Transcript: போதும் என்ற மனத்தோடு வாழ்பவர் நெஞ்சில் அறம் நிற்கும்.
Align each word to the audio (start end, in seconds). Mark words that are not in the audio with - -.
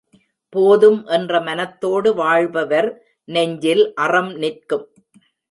போதும் 0.53 0.97
என்ற 1.07 1.41
மனத்தோடு 1.41 2.09
வாழ்பவர் 2.13 2.89
நெஞ்சில் 3.27 3.83
அறம் 3.95 4.33
நிற்கும். 4.35 4.85